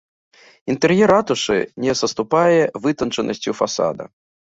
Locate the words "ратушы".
1.15-1.59